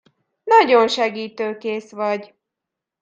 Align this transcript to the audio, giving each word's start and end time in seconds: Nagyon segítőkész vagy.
Nagyon 0.43 0.87
segítőkész 0.87 1.91
vagy. 1.91 2.33